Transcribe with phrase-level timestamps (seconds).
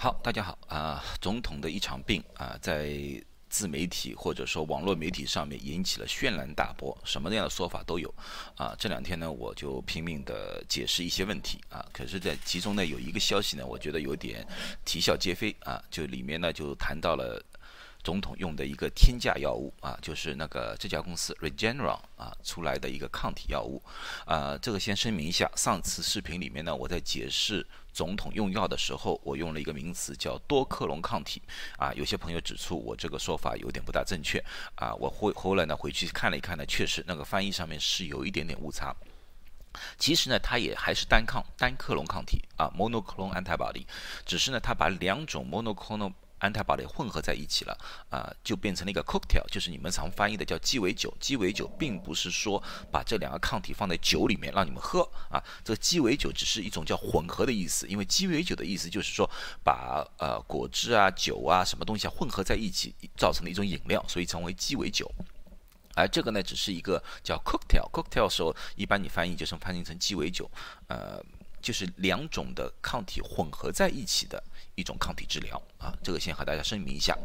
[0.00, 1.02] 好，大家好啊！
[1.20, 2.88] 总统的一场病啊，在
[3.50, 8.08] 自媒体或者说网络媒体上面引起了轩然大波，什么样的说法都有
[8.54, 8.76] 啊。
[8.78, 11.84] 这两天呢，我就拼命的解释一些问题啊。
[11.92, 14.46] 可是，在其中呢，有一个消息呢，我觉得有点
[14.84, 15.82] 啼笑皆非啊。
[15.90, 17.44] 就里面呢，就谈到了。
[18.02, 23.82] 总统用的一个天价药物啊，就是那个这家公司 Regeneron 啊出来的一个抗体药物，
[24.24, 31.42] 啊，这个先声明一下，上次视频里面呢，我在解释总统用药的时候，我用了一个名词叫多克隆抗体，
[31.76, 34.42] 啊，有些朋友指出我这个说法有点不大正确，
[34.76, 38.94] 啊，我后后来呢回去看了一看呢，确实那个翻译上面是有一点点误差，
[39.98, 43.84] 其实呢，它也还是单抗单克隆抗体啊，monoclonal antibody，
[44.24, 47.76] 只是呢，它把两种 monoclonal 安泰宝类混合在一起了
[48.10, 51.12] 啊，就变成了一个 cocktail，就是你们常翻译的叫鸡尾酒。
[51.18, 57.86] 鸡尾酒并不是说把这两个抗体放在酒里面让你们喝啊，这个鸡尾酒只是一种叫混合的意思。
[57.88, 59.28] 因为鸡尾酒的意思就是说
[59.64, 65.10] 把呃果汁啊、酒啊什么东西啊混合在一起，造成的一种饮料，所以称为鸡尾酒。
[65.94, 70.48] 而这个呢，只是一个叫 cocktail，cocktail 时候一般你翻译就是翻译成鸡尾酒，
[70.86, 71.20] 呃。
[71.60, 74.42] 就是两种的抗体混合在一起的
[74.74, 77.16] 一种抗体治疗啊，这个先和大家声明一下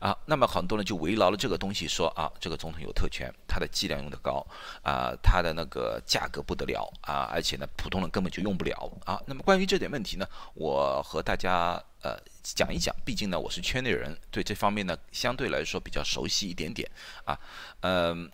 [0.00, 0.16] 啊。
[0.26, 4.44] 那么很多人就围绕了这个东西说啊，这个总统有特权，他的剂量用的高
[4.82, 9.22] 啊，他的那个价格不得了啊，而且呢普通人根本就用不了啊。
[9.26, 16.90] 那么关于这点问题呢，我和大家呃讲一讲，毕竟呢我是圈内人，对这方面呢相对来说比较熟悉一点点
[17.24, 17.38] 啊。
[17.80, 18.30] 嗯，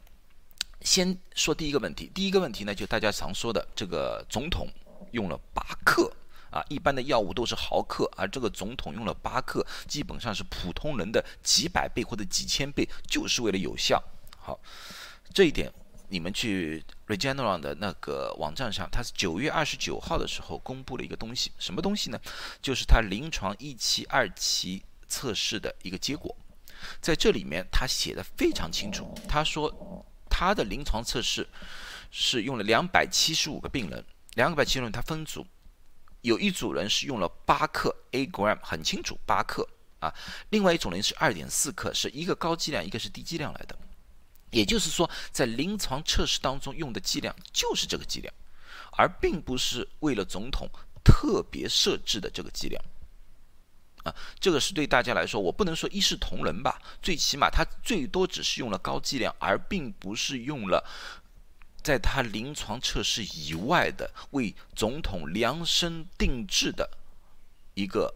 [0.81, 4.67] 先说第一个问题，第一个问题呢就大家常说的这个总统。
[5.13, 6.13] 用了八克
[6.51, 14.03] 啊，一般的药物都是毫克，而这个总统用了八克，基本上是普通人的几百倍或者几千倍，就是为了有效。
[14.37, 14.61] 好，
[15.33, 15.73] 这一点
[16.09, 22.21] 你们去 Regeneron 的那个网站上，它是九月二十九号的时候公布了一个东西，什么东西呢？
[22.61, 26.37] 就是它临床一期、二期测试的一个结果，
[27.01, 29.73] 在这里面他写的非常清楚，他说
[30.29, 31.49] 他的临床测试
[32.11, 34.05] 是用了两百七十五个病人。
[34.35, 35.47] 两个百七十人，他分组，
[36.23, 39.69] 有一组人是用了八克 a gram，很清楚八克
[40.01, 40.13] 啊。
[40.49, 43.79] 另外一种人是二点四克，是一个高剂量，一个是低剂量来的。
[44.51, 48.33] 也就是说，在临床测试当中用的剂量就是这个剂量，
[48.93, 50.69] 而并不是为了总统
[51.05, 52.83] 特别设置的这个剂量
[54.03, 54.15] 啊。
[54.41, 60.83] 这个是对大家来说，我不能说一视同仁吧，最起码他最多只是用了高剂量，而并不是用了。
[61.83, 66.89] 在他临床测试以外的为总统量身定制的
[67.75, 68.13] 一个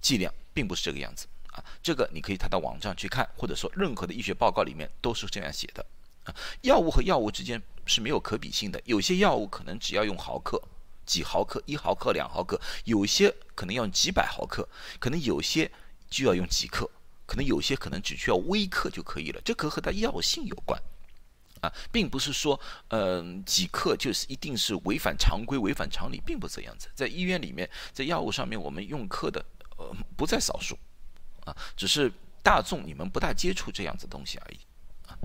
[0.00, 1.64] 剂量，并不是这个样子啊。
[1.82, 5.84] 这个你可以他到网站去看，或者说任何的医学报告里面都是这样写的
[6.24, 6.34] 啊。
[6.62, 10.60] 药物和药物之间是没有可比性的，有些药物可能只要用毫克、
[11.06, 15.70] 几毫克、一毫克、两毫克，有些可能要用几百毫克，可能有些
[16.10, 16.90] 就要用几克，
[17.26, 19.40] 可能有些可能只需要微克就可以了。
[19.42, 20.78] 这可和它药性有关。
[21.60, 22.58] 啊，并不是说，
[22.88, 26.88] 嗯，几克就是一定是违反常规、违反常理，并不这样子。
[26.94, 29.44] 在医院里面，在药物上面，我们用克的，
[29.76, 30.78] 呃，不在少数，
[31.44, 34.58] 啊，只是大众你们不大接触这样子东西而已，
[35.06, 35.18] 啊，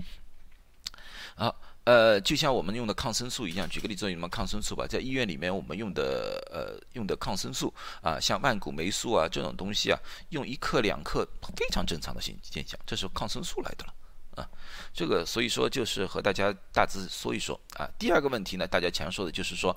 [1.36, 7.72] 好，呃，就像我们用的抗生素一样，举个例子，什么抗生素吧，在医院里面我们用的，呃，用的抗生素
[8.02, 9.98] 啊，像万古霉素啊这种东西啊，
[10.30, 13.94] 用一克两克非常正常的现现象，这是抗生素来的了。
[14.36, 14.48] 啊，
[14.92, 17.88] 这个所以说就是和大家大致说一说啊。
[17.98, 19.76] 第二个问题呢，大家强说的就是说，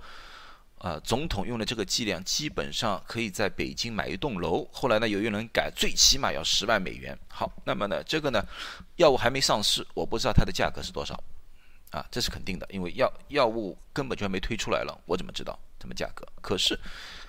[0.79, 4.68] 啊，总统用的这个剂量基本上可以在北京买一栋楼。
[4.72, 7.16] 后来呢，有一人改，最起码要十万美元。
[7.28, 8.44] 好，那么呢，这个呢，
[8.95, 11.13] 药物还没上市，我不知道它的价格是多少
[11.91, 16.28] 啊，这是肯定的，因为药药物根本就还没推出来了，我怎么知道什么价格？
[16.41, 16.79] 可是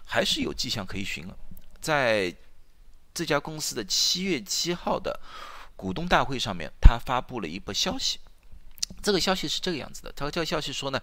[0.07, 1.37] 还是有迹象可以寻了，
[1.79, 2.35] 在
[3.13, 5.21] 这家公司的七月七号的。
[5.79, 8.19] 股东大会上面，他发布了一波消息。
[9.01, 11.01] 这个消息是这个样子的，他这个消息说呢，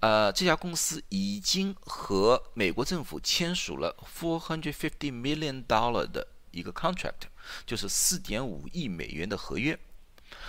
[0.00, 7.22] 呃，这家公司已经和美国政府签署了 four hundred fifty million dollar 的一个 contract，
[7.64, 9.78] 就是四点五亿美元的合约。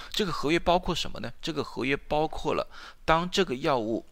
[0.09, 1.31] 这个合约包括什么呢？
[1.41, 2.67] 这个合约包括了
[3.05, 4.05] 当这个药物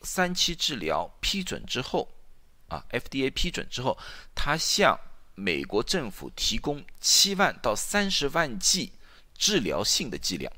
[0.00, 2.08] 三期治疗批准之后，
[2.68, 3.98] 啊，FDA 批准之后，
[4.34, 4.98] 他向
[5.34, 8.92] 美国政府提供七万到三十万剂。
[9.36, 10.52] 治疗性的剂量，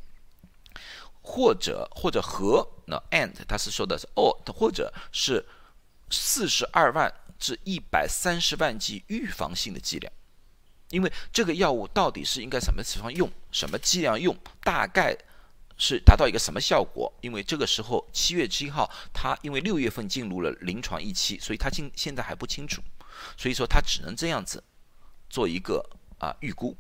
[1.23, 5.45] 或者或者和那 and 它是说的是 or 或者是
[6.11, 10.13] 四十二万至一百三十万剂预防性的剂量，
[10.91, 15.17] 因为这个药物到底是应该什么地方用，什么剂量用，大概
[15.77, 17.13] 是达到一个什么效果？
[17.21, 22.83] 因为这个时候七月七号，它因为六月份进入了临床一期，所以它现现在还不清楚，
[23.37, 24.63] 所以说它只能这样子
[25.29, 25.85] 做一个
[26.19, 26.77] 啊预估。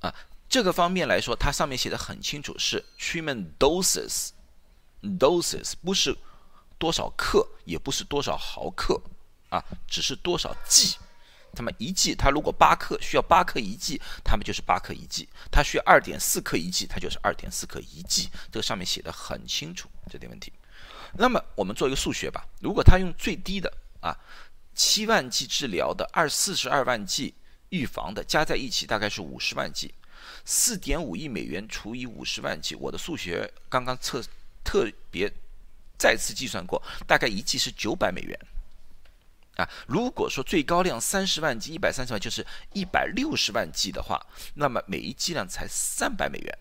[0.00, 0.12] 啊，
[0.48, 6.16] 这个方面来说，它上面写的很清楚，是 treatment doses，doses 不是
[6.78, 9.00] 多少克，也不是多少毫克，
[9.50, 10.96] 啊，只是多少剂。
[11.52, 18.30] 他们一剂，它如果八克需要八克一剂，他们就是八克一剂；它需要二点四克一剂，它就是二点四克一剂。
[18.52, 20.52] 这个上面写的很清楚这点问题。
[21.12, 23.68] 那么我们做一个数学吧，如果他用最低的
[24.00, 24.16] 啊
[24.76, 27.34] 七万剂治疗的二四十二万剂
[27.70, 29.92] 预防的加在一起，大概是五十万剂，
[30.44, 34.22] 四点五亿美元除以五十万剂，我的数学刚刚测
[34.62, 35.32] 特别
[35.98, 38.38] 再次计算过，大概一剂是九百美元。
[39.56, 44.24] 啊，如果说最高量三十万剂，一百三十万就是一百六十万剂的话，
[44.54, 46.58] 那么每一剂量才三百美元。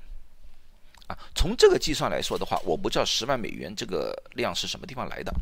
[1.07, 5.33] 啊，从这个计算来说的话，我不知道十万美元这个量是什么地方来的。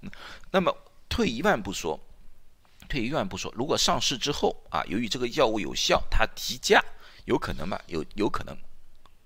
[0.00, 0.10] 嗯，
[0.50, 0.76] 那么
[1.08, 1.98] 退一万步说，
[2.88, 6.82] 退一万步说，如果上市之后啊，由于这个药物有效，它提价
[7.26, 7.78] 有可能吗？
[7.86, 8.56] 有有可能。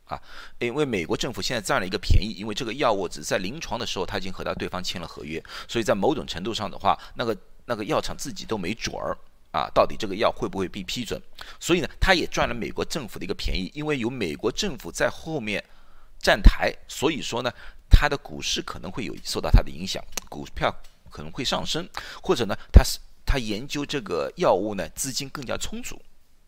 [0.07, 0.21] 啊，
[0.59, 9.17] 因为美国政府现在占了一个便宜，因为这个药物只在临床的时候，他已经和他对方签了合约，所以在某种程度上的话，那个那个药厂自己都没准儿
[9.53, 11.19] 啊，到底这个药会不会被批准？
[11.59, 15.65] 所以呢，他也赚了美国政府的一个便宜，因为有美国政府在后面
[16.19, 17.51] 站台，所以说呢，
[17.89, 20.75] 它的股市可能会有受到它的影响，股票
[21.11, 21.89] 可能会上升，
[22.23, 22.99] 或者呢，他是
[23.33, 26.01] 他研究这个药物呢，资金更加充足。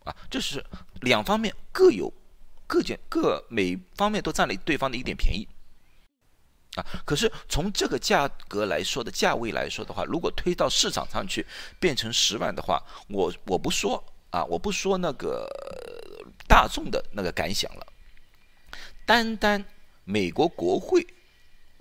[0.03, 0.63] 啊，这是
[1.01, 2.13] 两方面各有。
[2.67, 5.47] 各件各每方面都占了对方的一点便宜，
[6.77, 11.45] 啊，可是从这个价格来说的价位来说的话，如果推到市场上去
[11.79, 15.47] 变成十万的话，我我不说啊，我不说那个
[16.47, 17.85] 大众的那个感想了，
[19.05, 19.63] 单单
[20.03, 21.05] 美国国会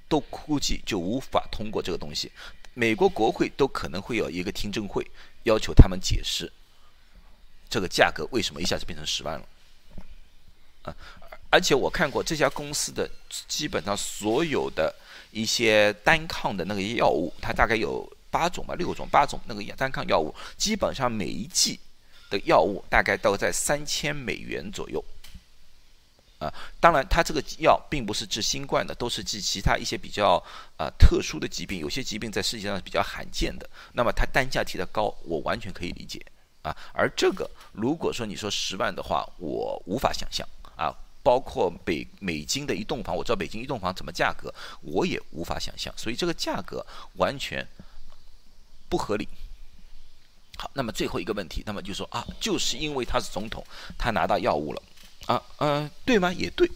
[0.07, 2.31] 都估计就无法通过这个东西，
[2.75, 5.09] 美国国会都可能会有一个听证会，
[5.45, 6.53] 要求他们解释
[7.71, 9.49] 这个价格为什么一下子变成十万了。
[10.83, 10.95] 啊，
[11.51, 13.09] 而且我看过这家公司的
[13.49, 14.95] 基本上所有的
[15.31, 21.79] 一些单抗的那个药物，它大概有八种吧，六种、八种那个单抗药物，基本上每一剂
[22.29, 25.03] 的药物大概都在三千美元左右。
[26.45, 30.43] 啊，当然，它这个药并不是治新冠的，都是治其他一些比较
[30.77, 33.69] 啊特殊的疾病，有些疾病在世界上是比较罕见的。
[33.95, 36.21] 那么它单价提的高，我完全可以理解
[36.63, 36.77] 啊。
[36.93, 40.47] 而这个，如果说你说十万的话，我无法想象。
[40.77, 40.93] 啊，
[41.23, 44.53] 包括北美金的一栋房，我知道北京一栋房怎么价格，
[44.83, 47.65] 我也无法想象，所以这个价格完全
[48.89, 49.29] 不合理。
[50.59, 53.65] 好，那么最后一个问题，那么就说啊，就是因为他是总统，
[53.97, 54.83] 他拿到药物了，
[55.27, 56.33] 啊，嗯，对吗？
[56.33, 56.71] 也对，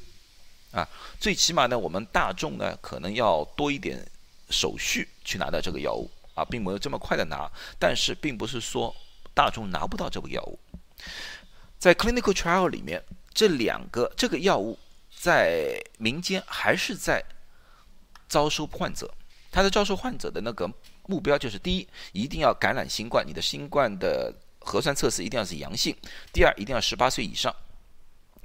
[0.72, 4.04] 啊，最起码呢，我们大众呢可能要多一点
[4.50, 8.94] 手续去拿到这个药物，啊，并没有这么快的拿，但是并不是说
[9.34, 10.58] 大众拿不到这个药物，
[11.78, 13.02] 在 clinical trial 里面。
[13.34, 14.76] 这两个这个药物
[15.16, 17.24] 在民间还是在
[18.28, 19.08] 招收患者，
[19.52, 20.68] 他的招收患者的那个
[21.06, 25.94] 目标就是：第一，一定要感染新冠，你的新冠的核酸测试一定要是阳性；
[26.32, 27.54] 第二，一定要十八岁以上，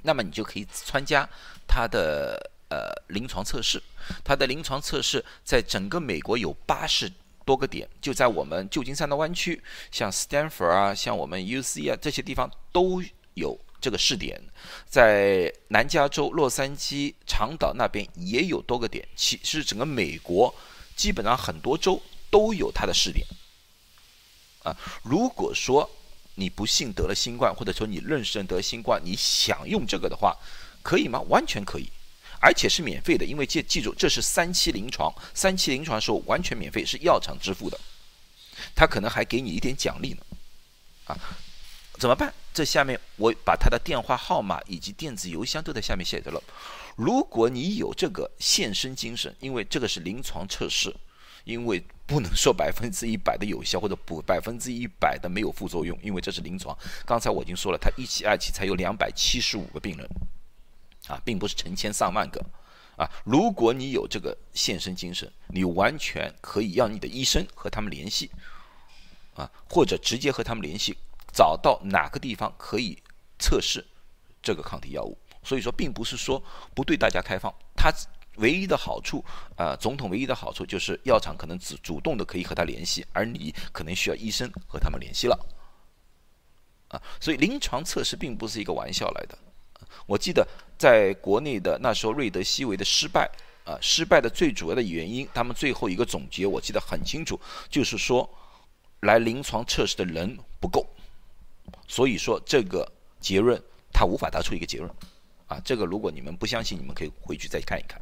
[0.04, 1.28] 那么你就可以参加
[1.66, 3.82] 他的呃临床测试。
[4.22, 7.12] 他的临床测试在整个美国有八十
[7.44, 9.60] 多个点，就在我们旧金山的湾区，
[9.90, 13.02] 像 Stanford 啊，像我们 UC 啊这些地方都
[13.34, 13.58] 有。
[13.80, 14.40] 这个试点
[14.86, 20.54] 在南加州洛杉矶长岛那边也有多个点，其实整个美国
[20.96, 22.00] 基本上很多州
[22.30, 23.26] 都有它的试点。
[24.62, 25.90] 啊，如果说
[26.34, 30.36] 你不幸得了新冠，或者说你认识人得新冠，你想用这个的话，
[30.82, 31.20] 可以吗？
[31.28, 31.88] 完全可以，
[32.40, 37.78] 而且是免费的，因为记记住这是三期临床，三期临床的时候完全免费，是药厂支付的，
[38.74, 40.22] 他可能还给你一点奖励呢。
[41.06, 41.18] 啊。
[41.96, 42.34] 怎么办？
[42.52, 46.42] 这下面我把他的电话号码以及电子邮箱都在下面写着了。
[46.96, 50.92] 如果你有这个献身精神，因为这个是临床测试，
[51.44, 56.76] 因为不能说百分之一百的有效或者不百分之一百的没有副作用，因为这是临床。
[57.06, 60.08] 刚才我已经说了，他一期二期才有两百七十五个病人，
[61.06, 62.44] 啊，并不是成千上万个，
[62.96, 68.30] 啊，如果你有这个献身精神，你完全可以让你的医生和他们联系，
[69.34, 70.96] 啊，或者直接和他们联系。
[71.36, 72.96] 找到哪个地方可以
[73.40, 73.84] 测试
[74.40, 76.40] 这个抗体药物，所以说并不是说
[76.76, 77.92] 不对大家开放，它
[78.36, 79.24] 唯一的好处，
[79.56, 85.38] 呃，总统唯一的好处就是药厂可能主主动的可以和他联系，而你可能需要医生和他们联系了，
[86.88, 89.38] 啊，所以临床测试并不是一个玩笑来的。
[90.06, 90.46] 我记得
[90.78, 93.30] 在国内的那时候瑞德西韦的失败，
[93.64, 98.28] 啊，失败的最主要的原因，他们最后一个总结我记得很清楚，就是说。
[99.00, 100.86] 来临床测试的人不够，
[101.86, 103.62] 所以说这个结论
[103.92, 104.90] 他无法得出一个结论。
[105.46, 108.00] 啊，这个如果你们不相信，你们可以回去再看一看。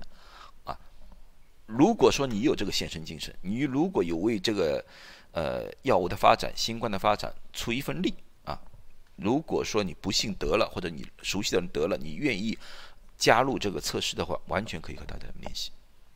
[1.77, 4.85] 如果说你有这个献身精神，你如果有为这个
[5.33, 8.15] 呃药物的发展、新冠的发展出一份力
[8.45, 8.61] 啊，
[9.17, 12.59] 如果说你不幸得了，或者你熟悉的人得了，你愿意
[13.17, 15.71] 加入这个测试的话，完全可以和大家联系。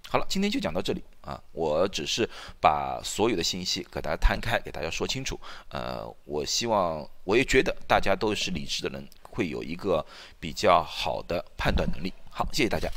[0.09, 2.29] 好了，今天就讲到这里啊，我只是
[2.61, 5.41] 把所有的信息给大家摊开，给大家说清楚。
[5.71, 9.09] 呃，我希望，我也觉得大家都是理智的人。
[9.37, 10.03] 会有一个
[10.41, 12.11] 比较好的判断能力。
[12.31, 12.91] 好，谢谢大家。